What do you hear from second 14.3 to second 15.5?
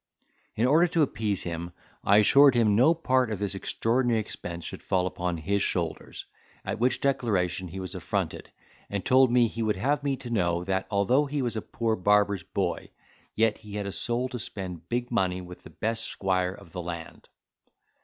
spend big money